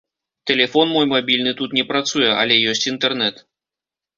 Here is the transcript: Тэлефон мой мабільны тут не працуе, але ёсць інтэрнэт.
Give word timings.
Тэлефон 0.51 0.93
мой 0.95 1.05
мабільны 1.11 1.53
тут 1.61 1.75
не 1.81 1.83
працуе, 1.91 2.29
але 2.45 2.59
ёсць 2.73 2.85
інтэрнэт. 2.93 3.35